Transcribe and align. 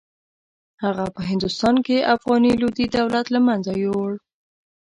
هغه 0.83 1.05
په 1.15 1.21
هندوستان 1.31 1.75
کې 1.85 2.07
افغاني 2.15 2.53
لودي 2.61 2.85
دولت 2.97 3.25
له 3.35 3.39
منځه 3.47 3.71
یووړ. 3.83 4.13